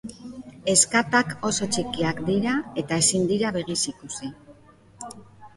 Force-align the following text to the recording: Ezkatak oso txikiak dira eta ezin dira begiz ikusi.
Ezkatak 0.71 1.35
oso 1.49 1.67
txikiak 1.75 2.21
dira 2.31 2.55
eta 2.83 2.99
ezin 3.05 3.29
dira 3.33 3.53
begiz 3.59 3.81
ikusi. 3.93 4.33